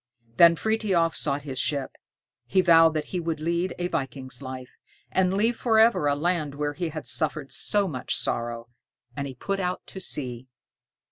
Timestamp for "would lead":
3.19-3.75